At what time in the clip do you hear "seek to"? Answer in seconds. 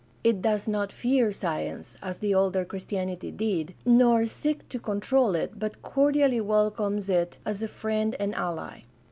4.25-4.79